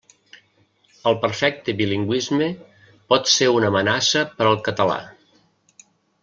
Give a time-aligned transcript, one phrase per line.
[1.09, 2.47] El perfecte bilingüisme
[3.13, 4.99] pot ser una amenaça per al català.